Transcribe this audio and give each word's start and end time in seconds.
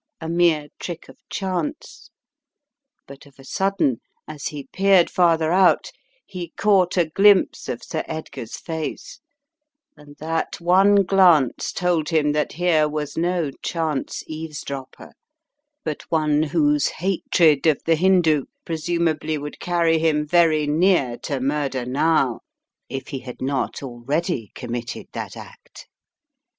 —a 0.19 0.27
mere 0.27 0.65
trick 0.79 1.07
of 1.09 1.17
chance. 1.29 2.09
But 3.05 3.27
of 3.27 3.37
a 3.37 3.43
sudden, 3.43 4.01
as 4.27 4.47
he 4.47 4.67
peered 4.73 5.11
farther 5.11 5.51
out, 5.51 5.91
he 6.25 6.53
caught 6.57 6.97
a 6.97 7.05
glimpse 7.05 7.69
of 7.69 7.83
Sir 7.83 8.03
Edgar's 8.07 8.57
face, 8.57 9.19
and 9.95 10.15
that 10.15 10.59
one 10.59 11.03
glance 11.03 11.71
told 11.71 12.09
him 12.09 12.31
that 12.31 12.53
here 12.53 12.89
was 12.89 13.15
no 13.15 13.51
chance 13.61 14.23
eavesdropper, 14.25 15.11
but 15.85 16.01
one 16.09 16.41
whose 16.41 16.87
hatred 16.87 17.67
of 17.67 17.83
the 17.85 17.95
Hindoo 17.95 18.45
presumably 18.65 19.37
would 19.37 19.59
carry 19.59 19.99
him 19.99 20.25
very 20.25 20.65
near 20.65 21.15
to 21.19 21.39
murder 21.39 21.85
now, 21.85 22.39
if 22.89 23.09
he 23.09 23.19
had 23.19 23.39
not 23.39 23.83
already 23.83 24.51
committed 24.55 25.09
that 25.13 25.37
act. 25.37 25.87